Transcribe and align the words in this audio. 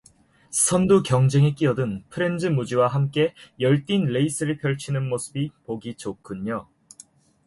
선두 0.49 1.03
경쟁에 1.03 1.53
끼어든 1.53 2.03
프렌즈 2.09 2.47
무지와 2.47 2.87
함께 2.87 3.35
열띤 3.59 4.05
레이스를 4.05 4.57
펼치는 4.57 5.07
모습이 5.07 5.51
보기 5.67 5.93
좋군요. 5.93 6.67